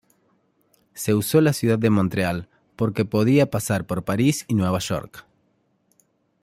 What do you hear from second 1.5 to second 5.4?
ciudad de Montreal porque podía pasar por París y Nueva York